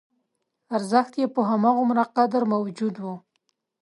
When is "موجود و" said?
2.53-3.05